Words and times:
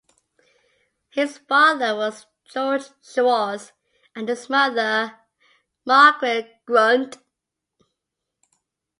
His 1.11 1.37
father 1.37 1.95
was 1.95 2.25
George 2.51 2.85
Schwartz 3.03 3.71
and 4.15 4.27
his 4.27 4.49
mother 4.49 5.15
Margaret 5.85 6.55
Grundt. 6.65 7.19